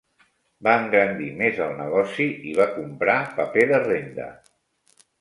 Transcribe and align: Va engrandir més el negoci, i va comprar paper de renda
Va 0.67 0.71
engrandir 0.83 1.27
més 1.41 1.61
el 1.67 1.77
negoci, 1.83 2.27
i 2.53 2.57
va 2.63 2.69
comprar 2.81 3.21
paper 3.39 3.71
de 3.77 3.85
renda 3.89 4.31